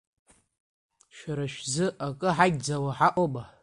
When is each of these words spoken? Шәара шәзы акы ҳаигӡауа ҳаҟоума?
Шәара 1.15 1.45
шәзы 1.53 1.85
акы 2.07 2.29
ҳаигӡауа 2.35 2.91
ҳаҟоума? 2.97 3.43